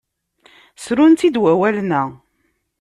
[0.77, 2.03] Ssrun-tt-id wawalen-a.